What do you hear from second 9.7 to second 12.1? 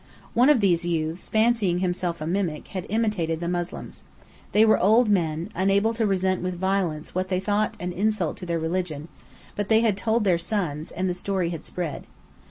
had told their sons, and the story had spread.